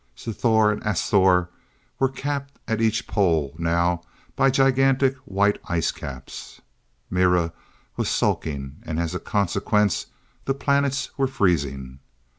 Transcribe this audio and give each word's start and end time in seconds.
Sthor 0.17 0.71
and 0.71 0.81
Asthor 0.83 1.49
were 1.99 2.09
capped 2.09 2.57
at 2.67 2.81
each 2.81 3.05
pole 3.05 3.53
now 3.59 4.01
by 4.35 4.49
gigantic 4.49 5.15
white 5.25 5.61
icecaps. 5.67 6.59
Mira 7.11 7.53
was 7.97 8.09
sulking, 8.09 8.77
and 8.81 8.99
as 8.99 9.13
a 9.13 9.19
consequence 9.19 10.07
the 10.45 10.55
planets 10.55 11.11
were 11.19 11.27
freezing. 11.27 11.99